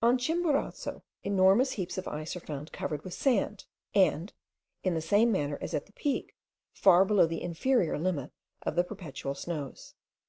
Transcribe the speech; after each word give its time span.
On 0.00 0.16
Chimborazo 0.16 1.02
enormous 1.24 1.72
heaps 1.72 1.98
of 1.98 2.06
ice 2.06 2.36
are 2.36 2.46
found 2.46 2.70
covered 2.70 3.02
with 3.02 3.14
sand, 3.14 3.64
and, 3.96 4.32
in 4.84 4.94
the 4.94 5.00
same 5.00 5.32
manner 5.32 5.58
as 5.60 5.74
at 5.74 5.86
the 5.86 5.92
peak, 5.92 6.36
far 6.72 7.04
below 7.04 7.26
the 7.26 7.42
inferior 7.42 7.98
limit 7.98 8.30
of 8.64 8.76
the 8.76 8.84
perpetual 8.84 9.34
snows. 9.34 9.94